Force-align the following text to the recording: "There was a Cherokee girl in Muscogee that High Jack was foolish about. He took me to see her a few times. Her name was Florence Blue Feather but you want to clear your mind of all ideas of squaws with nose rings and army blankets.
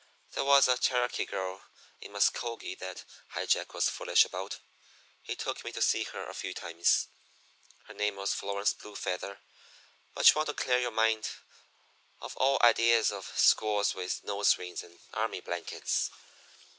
"There 0.31 0.43
was 0.43 0.67
a 0.67 0.79
Cherokee 0.79 1.25
girl 1.27 1.61
in 2.01 2.13
Muscogee 2.13 2.73
that 2.73 3.05
High 3.27 3.45
Jack 3.45 3.75
was 3.75 3.87
foolish 3.87 4.25
about. 4.25 4.57
He 5.21 5.35
took 5.35 5.63
me 5.63 5.71
to 5.73 5.81
see 5.83 6.05
her 6.05 6.25
a 6.25 6.33
few 6.33 6.55
times. 6.55 7.05
Her 7.83 7.93
name 7.93 8.15
was 8.15 8.33
Florence 8.33 8.73
Blue 8.73 8.95
Feather 8.95 9.37
but 10.15 10.27
you 10.27 10.33
want 10.35 10.47
to 10.47 10.55
clear 10.55 10.79
your 10.79 10.89
mind 10.89 11.29
of 12.19 12.35
all 12.37 12.57
ideas 12.63 13.11
of 13.11 13.31
squaws 13.37 13.93
with 13.93 14.23
nose 14.23 14.57
rings 14.57 14.81
and 14.81 15.01
army 15.13 15.39
blankets. 15.39 16.09